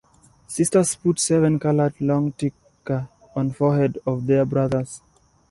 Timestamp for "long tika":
2.01-3.07